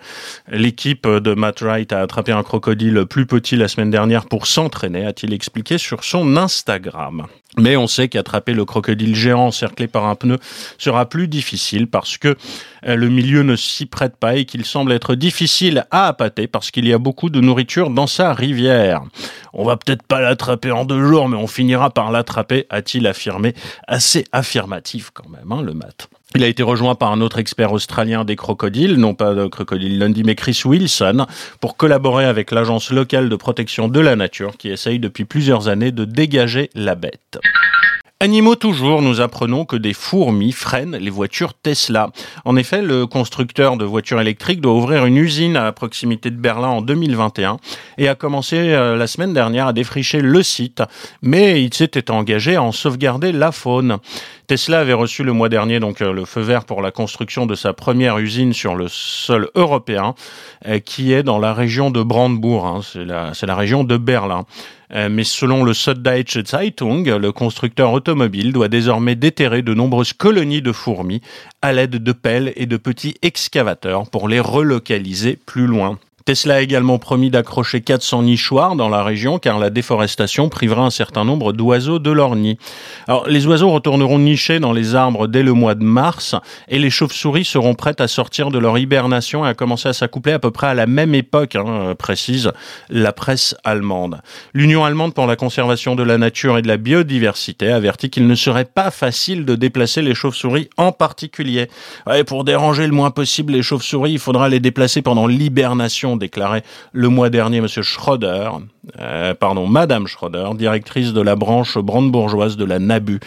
L'équipe 0.50 1.08
de 1.08 1.34
Matt 1.34 1.62
Wright 1.62 1.92
a 1.92 2.02
attrapé 2.02 2.32
un 2.32 2.44
crocodile 2.44 3.06
plus 3.10 3.26
petit 3.26 3.56
la 3.56 3.68
semaine 3.68 3.90
dernière 3.90 4.26
pour 4.26 4.46
s'entraîner, 4.46 5.06
a-t-il 5.06 5.34
expliqué 5.34 5.78
sur 5.78 6.04
son 6.04 6.38
Instagram. 6.38 7.26
Mais 7.58 7.76
on 7.76 7.88
sait 7.88 8.08
qu'attraper 8.08 8.54
le 8.54 8.66
crocodile 8.66 9.16
géant 9.16 9.48
encerclé 9.48 9.88
par 9.88 10.06
un 10.06 10.16
pneu 10.16 10.38
sera 10.78 11.08
plus 11.08 11.28
difficile 11.28 11.88
parce 11.88 12.18
que 12.18 12.36
le 12.84 13.10
milieu 13.10 13.43
ne 13.43 13.55
s'y 13.55 13.86
prête 13.86 14.17
pas 14.17 14.36
et 14.36 14.46
qu'il 14.46 14.65
semble 14.65 14.91
être 14.91 15.15
difficile 15.15 15.86
à 15.91 16.07
appâter 16.07 16.48
parce 16.48 16.72
qu'il 16.72 16.88
y 16.88 16.93
a 16.93 16.98
beaucoup 16.98 17.29
de 17.29 17.41
nourriture 17.41 17.89
dans 17.89 18.07
sa 18.07 18.34
rivière. 18.34 19.01
On 19.53 19.65
va 19.65 19.77
peut-être 19.77 20.03
pas 20.03 20.22
l'attraper 20.22 20.72
en 20.72 20.86
deux 20.86 21.03
jours, 21.05 21.29
mais 21.29 21.38
on 21.38 21.48
finira 21.48 21.89
par 21.89 22.12
l'attraper, 22.12 22.65
a-t-il 22.69 23.07
affirmé. 23.07 23.53
Assez 23.88 24.25
affirmatif 24.31 25.12
quand 25.13 25.29
même, 25.29 25.51
hein, 25.51 25.62
le 25.62 25.74
mat. 25.74 26.10
Il 26.36 26.43
a 26.43 26.48
été 26.48 26.62
rejoint 26.62 26.96
par 26.96 27.12
un 27.12 27.22
autre 27.22 27.39
expert 27.39 27.72
australien 27.72 28.25
des 28.25 28.36
crocodiles, 28.36 28.96
non 28.98 29.13
pas 29.13 29.34
de 29.34 29.48
crocodile 29.48 29.98
Lundy, 29.98 30.24
mais 30.24 30.36
Chris 30.36 30.62
Wilson, 30.65 31.25
pour 31.62 31.77
collaborer 31.77 32.25
avec 32.25 32.51
l'agence 32.51 32.91
locale 32.91 33.29
de 33.29 33.36
protection 33.36 33.88
de 33.88 34.00
la 34.00 34.15
nature 34.15 34.57
qui 34.57 34.69
essaye 34.69 35.00
depuis 35.00 35.25
plusieurs 35.25 35.69
années 35.69 35.91
de 35.91 36.05
dégager 36.05 36.69
la 36.75 36.96
bête. 36.96 37.39
Animaux 38.19 38.55
toujours, 38.55 39.03
nous 39.03 39.21
apprenons 39.21 39.63
que 39.63 39.75
des 39.75 39.93
fourmis 39.93 40.51
freinent 40.51 40.97
les 40.97 41.12
voitures 41.12 41.53
Tesla. 41.53 42.09
En 42.45 42.55
effet, 42.55 42.81
le 42.81 43.05
constructeur 43.05 43.77
de 43.77 43.86
voitures 43.86 44.19
électriques 44.19 44.59
doit 44.59 44.74
ouvrir 44.74 45.05
une 45.05 45.17
usine 45.17 45.55
à 45.55 45.71
proximité 45.71 46.31
de 46.31 46.36
Berlin 46.36 46.69
en 46.69 46.81
2021 46.81 47.59
et 48.00 48.07
a 48.07 48.15
commencé 48.15 48.55
euh, 48.57 48.95
la 48.95 49.05
semaine 49.05 49.33
dernière 49.33 49.67
à 49.67 49.74
défricher 49.74 50.21
le 50.21 50.41
site, 50.41 50.81
mais 51.21 51.63
il 51.63 51.71
s'était 51.71 52.09
engagé 52.09 52.55
à 52.55 52.63
en 52.63 52.71
sauvegarder 52.71 53.31
la 53.31 53.51
faune. 53.51 54.00
Tesla 54.48 54.80
avait 54.80 54.94
reçu 54.94 55.25
le 55.25 55.34
mois 55.34 55.50
dernier 55.50 55.82
donc 55.82 56.01
euh, 56.01 56.13
le 56.13 56.24
feu 56.24 56.39
vert 56.39 56.63
pour 56.63 56.82
la 56.82 56.92
construction 56.92 57.46
de 57.46 57.54
sa 57.54 57.74
première 57.74 58.18
usine 58.18 58.54
sur 58.54 58.75
le 58.75 58.88
sol 58.88 59.50
européen, 59.56 60.16
euh, 60.66 60.80
qui 60.80 61.12
est 61.12 61.22
dans 61.22 61.38
la 61.38 61.54
région 61.54 61.92
de 61.92 62.01
Brandebourg, 62.01 62.66
hein, 62.66 62.80
c'est 62.82 63.04
la, 63.46 63.56
région 63.56 63.84
de 63.84 63.98
Berlin. 63.98 64.46
Euh, 64.94 65.10
mais 65.12 65.25
selon 65.25 65.66
le 65.66 65.74
Süddeutsche 65.74 66.46
Zeitung, 66.46 67.04
le 67.04 67.32
constructeur 67.34 67.92
automobile 67.92 68.54
doit 68.54 68.70
désormais 68.70 69.16
déterrer 69.16 69.63
de 69.63 69.74
nombreuses 69.74 70.13
colonies 70.13 70.62
de 70.62 70.72
fourmis 70.72 71.20
à 71.62 71.74
l'aide 71.74 72.01
de 72.01 72.12
pelles 72.13 72.54
et 72.56 72.68
de 72.68 72.77
petits 72.77 73.16
excavateurs 73.24 74.10
pour 74.10 74.30
les 74.30 74.39
relocaliser 74.39 75.38
plus 75.46 75.68
loin. 75.68 76.00
Tesla 76.27 76.55
a 76.55 76.60
également 76.60 77.00
promis 77.00 77.29
d'accrocher 77.29 77.79
400 77.79 78.24
nichoirs 78.24 78.75
dans 78.75 78.89
la 78.89 79.01
région 79.01 79.39
car 79.39 79.60
la 79.60 79.69
déforestation 79.69 80.50
privera 80.50 80.81
un 80.84 80.89
certain 80.89 81.24
nombre 81.24 81.53
d'oiseaux 81.53 82.00
de 82.00 82.12
leur 82.12 82.36
nid. 82.36 82.57
Alors, 83.07 83.29
les 83.29 83.48
oiseaux 83.48 83.69
retourneront 83.69 84.19
nicher 84.19 84.60
dans 84.60 84.74
les 84.74 84.93
arbres 84.93 85.27
dès 85.27 85.41
le 85.41 85.53
mois 85.53 85.74
de 85.74 85.86
mars 85.86 86.36
et 86.67 86.79
les 86.79 86.89
chauves-souris 86.89 87.46
seront 87.46 87.75
prêtes 87.75 88.01
à 88.01 88.10
sortir 88.10 88.51
de 88.51 88.60
leur 88.60 88.77
hibernation 88.77 89.46
et 89.46 89.48
à 89.48 89.53
commencer 89.53 89.88
à 89.88 89.93
s'accoupler 89.93 90.34
à 90.34 90.39
peu 90.39 90.51
près 90.51 90.67
à 90.67 90.74
la 90.74 90.86
même 90.86 91.15
époque, 91.15 91.55
hein, 91.55 91.96
précise 91.98 92.51
la 92.89 93.13
presse 93.13 93.55
allemande. 93.63 94.19
L'Union 94.53 94.84
allemande 94.84 95.13
pour 95.13 95.27
la 95.27 95.38
conservation 95.38 95.96
de 95.96 96.03
la 96.03 96.17
nature 96.17 96.57
et 96.57 96.62
de 96.62 96.67
la 96.67 96.75
biodiversité 96.75 97.72
avertit 97.72 98.10
qu'il 98.10 98.27
ne 98.27 98.36
serait 98.36 98.65
pas 98.65 98.91
facile 98.91 99.46
de 99.46 99.55
déplacer 99.55 100.01
les 100.01 100.13
chauves-souris 100.13 100.69
en 100.75 100.91
particulier. 100.91 101.69
Ouais, 102.05 102.25
pour 102.25 102.43
déranger 102.43 102.86
le 102.86 102.91
moins 102.91 103.12
possible 103.12 103.53
les 103.53 103.63
chauves-souris, 103.63 104.12
il 104.12 104.19
faudra 104.19 104.50
les 104.50 104.60
déplacer 104.60 105.01
pendant 105.01 105.25
l'hibernation 105.25 106.16
déclaré 106.17 106.63
le 106.91 107.09
mois 107.09 107.29
dernier 107.29 107.57
M. 107.57 107.67
Schroeder, 107.67 108.50
euh, 109.00 109.33
pardon, 109.33 109.67
Madame 109.67 110.07
Schroeder, 110.07 110.50
directrice 110.55 111.13
de 111.13 111.21
la 111.21 111.36
branche 111.36 111.77
brandebourgeoise 111.77 112.57
de 112.57 112.65
la 112.65 112.79
NABU, 112.79 113.19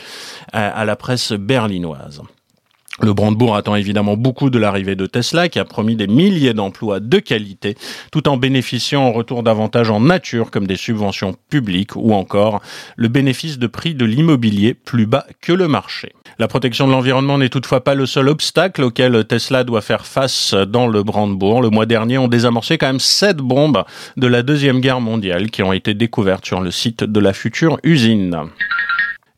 à 0.52 0.84
la 0.84 0.96
presse 0.96 1.32
berlinoise. 1.32 2.22
Le 3.02 3.14
Brandebourg 3.14 3.56
attend 3.56 3.76
évidemment 3.76 4.16
beaucoup 4.16 4.50
de 4.50 4.58
l'arrivée 4.58 4.94
de 4.94 5.06
Tesla, 5.06 5.48
qui 5.48 5.58
a 5.58 5.64
promis 5.64 5.96
des 5.96 6.06
milliers 6.06 6.52
d'emplois 6.52 7.00
de 7.00 7.18
qualité, 7.18 7.76
tout 8.12 8.28
en 8.28 8.36
bénéficiant 8.36 9.02
en 9.02 9.12
retour 9.12 9.42
d'avantages 9.42 9.90
en 9.90 10.00
nature, 10.00 10.50
comme 10.50 10.66
des 10.66 10.76
subventions 10.76 11.34
publiques 11.48 11.96
ou 11.96 12.12
encore 12.12 12.60
le 12.96 13.08
bénéfice 13.08 13.58
de 13.58 13.66
prix 13.66 13.94
de 13.94 14.04
l'immobilier 14.04 14.74
plus 14.74 15.06
bas 15.06 15.24
que 15.40 15.52
le 15.52 15.66
marché. 15.66 16.12
La 16.38 16.46
protection 16.46 16.86
de 16.86 16.92
l'environnement 16.92 17.38
n'est 17.38 17.48
toutefois 17.48 17.82
pas 17.82 17.94
le 17.94 18.04
seul 18.04 18.28
obstacle 18.28 18.82
auquel 18.82 19.24
Tesla 19.24 19.64
doit 19.64 19.80
faire 19.80 20.06
face 20.06 20.54
dans 20.54 20.86
le 20.86 21.02
Brandebourg. 21.02 21.62
Le 21.62 21.70
mois 21.70 21.86
dernier, 21.86 22.18
on 22.18 22.28
désamorçait 22.28 22.76
quand 22.76 22.86
même 22.86 23.00
sept 23.00 23.38
bombes 23.38 23.84
de 24.18 24.26
la 24.26 24.42
Deuxième 24.42 24.80
Guerre 24.80 25.00
mondiale 25.00 25.50
qui 25.50 25.62
ont 25.62 25.72
été 25.72 25.94
découvertes 25.94 26.44
sur 26.44 26.60
le 26.60 26.70
site 26.70 27.04
de 27.04 27.20
la 27.20 27.32
future 27.32 27.78
usine. 27.82 28.36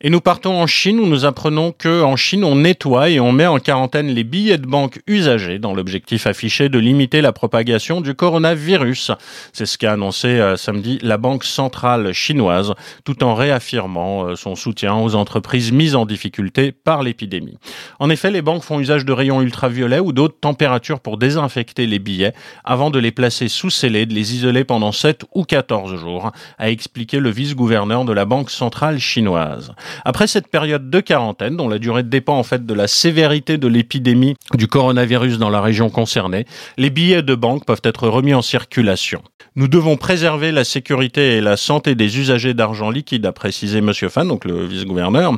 Et 0.05 0.11
nous 0.11 0.21
partons 0.21 0.61
en 0.61 0.67
Chine 0.67 0.99
où 0.99 1.07
nous 1.07 1.25
apprenons 1.27 1.71
que 1.71 2.03
en 2.03 2.17
Chine 2.17 2.43
on 2.43 2.57
nettoie 2.57 3.09
et 3.11 3.21
on 3.21 3.31
met 3.31 3.47
en 3.47 3.61
quarantaine 3.61 4.09
les 4.09 4.25
billets 4.25 4.59
de 4.59 4.67
banque 4.67 5.01
usagés 5.07 5.61
dans 5.61 5.75
l'objectif 5.75 6.27
affiché 6.27 6.69
de 6.69 6.81
limiter 6.81 7.21
la 7.21 7.31
propagation 7.31 8.01
du 8.01 8.17
coronavirus. 8.17 9.13
C'est 9.53 9.65
ce 9.65 9.79
qu'a 9.79 9.93
annoncé 9.93 10.27
euh, 10.27 10.57
samedi 10.57 10.99
la 11.03 11.19
banque 11.19 11.45
centrale 11.45 12.13
chinoise 12.13 12.75
tout 13.05 13.23
en 13.23 13.37
réaffirmant 13.37 14.25
euh, 14.25 14.35
son 14.35 14.57
soutien 14.57 14.97
aux 14.97 15.15
entreprises 15.15 15.71
mises 15.71 15.95
en 15.95 16.05
difficulté 16.05 16.73
par 16.73 17.05
l'épidémie. 17.05 17.59
En 18.01 18.11
effet, 18.11 18.33
les 18.33 18.43
banques 18.43 18.65
font 18.65 18.81
usage 18.81 19.05
de 19.05 19.13
rayons 19.13 19.41
ultraviolets 19.41 20.01
ou 20.01 20.13
d'autres 20.13 20.41
températures 20.41 20.99
pour 20.99 21.17
désinfecter 21.17 21.87
les 21.87 22.01
billets 22.01 22.35
avant 22.65 22.91
de 22.91 22.99
les 22.99 23.13
placer 23.13 23.47
sous 23.47 23.71
scellés, 23.71 24.07
de 24.07 24.15
les 24.15 24.35
isoler 24.35 24.65
pendant 24.65 24.91
7 24.91 25.27
ou 25.33 25.45
14 25.45 25.95
jours, 25.95 26.33
a 26.59 26.71
expliqué 26.71 27.21
le 27.21 27.31
vice-gouverneur 27.31 28.05
de 28.05 28.13
la 28.13 28.25
banque 28.25 28.51
centrale 28.51 28.99
chinoise. 28.99 29.73
Après 30.05 30.27
cette 30.27 30.49
période 30.49 30.91
de 30.91 31.01
quarantaine, 31.01 31.57
dont 31.57 31.69
la 31.69 31.79
durée 31.79 32.03
dépend 32.03 32.39
en 32.39 32.43
fait 32.43 32.65
de 32.65 32.75
la 32.75 32.89
sévérité 32.89 33.59
de 33.59 33.69
l'épidémie 33.69 34.35
du 34.55 34.67
coronavirus 34.67 35.39
dans 35.39 35.51
la 35.51 35.61
région 35.61 35.91
concernée, 35.91 36.47
les 36.77 36.91
billets 36.91 37.23
de 37.23 37.35
banque 37.35 37.65
peuvent 37.65 37.83
être 37.85 38.09
remis 38.09 38.35
en 38.35 38.43
circulation. 38.43 39.23
Nous 39.55 39.69
devons 39.69 39.97
préserver 39.97 40.51
la 40.51 40.65
sécurité 40.65 41.37
et 41.37 41.41
la 41.43 41.59
santé 41.59 41.95
des 41.95 42.19
usagers 42.19 42.55
d'argent 42.55 42.91
liquide, 42.91 43.27
a 43.27 43.33
précisé 43.33 43.79
M. 43.79 43.93
Fan, 43.93 44.27
donc 44.27 44.47
le 44.47 44.65
vice-gouverneur, 44.67 45.35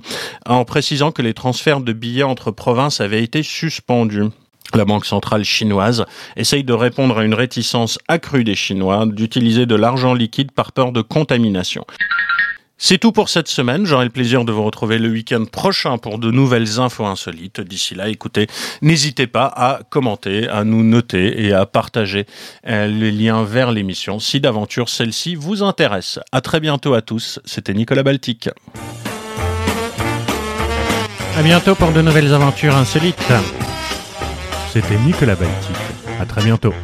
en 0.47 0.65
précisant 0.65 1.11
que 1.11 1.23
les 1.23 1.35
transferts 1.35 1.81
de 1.81 1.93
billets 1.93 2.23
entre 2.23 2.53
provinces 2.53 3.01
avaient 3.01 3.25
été 3.25 3.43
suspendus. 3.43 4.29
La 4.73 4.85
Banque 4.85 5.07
centrale 5.07 5.45
chinoise 5.45 6.05
essaye 6.37 6.65
de 6.65 6.73
répondre 6.73 7.19
à 7.19 7.25
une 7.25 7.35
réticence 7.35 7.99
accrue 8.09 8.45
des 8.45 8.55
Chinois 8.55 9.07
d'utiliser 9.07 9.67
de 9.67 9.75
l'argent 9.75 10.15
liquide 10.15 10.53
par 10.53 10.73
peur 10.73 10.91
de 10.91 11.01
contamination. 11.01 11.85
C'est 12.76 12.99
tout 12.99 13.12
pour 13.12 13.28
cette 13.28 13.49
semaine. 13.49 13.87
J'aurai 13.87 14.04
le 14.04 14.11
plaisir 14.11 14.45
de 14.45 14.52
vous 14.52 14.64
retrouver 14.64 14.99
le 14.99 15.09
week-end 15.09 15.45
prochain 15.45 15.97
pour 15.97 16.19
de 16.19 16.31
nouvelles 16.31 16.81
infos 16.81 17.07
insolites. 17.07 17.61
D'ici 17.61 17.95
là, 17.95 18.09
écoutez, 18.09 18.47
n'hésitez 18.83 19.26
pas 19.26 19.47
à 19.47 19.81
commenter, 19.90 20.49
à 20.49 20.64
nous 20.64 20.83
noter 20.83 21.45
et 21.45 21.52
à 21.52 21.66
partager 21.66 22.26
euh, 22.66 22.87
les 22.87 23.12
liens 23.12 23.45
vers 23.45 23.71
l'émission 23.71 24.19
si 24.19 24.40
d'aventure 24.40 24.88
celle-ci 24.88 25.35
vous 25.35 25.62
intéresse. 25.62 26.19
À 26.33 26.40
très 26.40 26.61
bientôt 26.61 26.95
à 26.95 27.02
tous. 27.02 27.38
C'était 27.45 27.75
Nicolas 27.75 28.02
Baltic. 28.02 28.50
À 31.37 31.43
bientôt 31.43 31.75
pour 31.75 31.93
de 31.93 32.00
nouvelles 32.00 32.33
aventures 32.33 32.76
insolites. 32.76 33.33
C'était 34.73 34.99
Nicolas 34.99 35.37
Baltic. 35.37 35.76
À 36.21 36.26
très 36.26 36.43
bientôt. 36.43 36.75